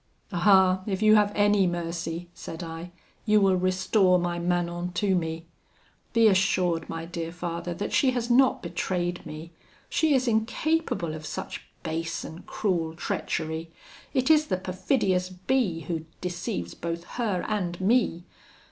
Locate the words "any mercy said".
1.35-2.63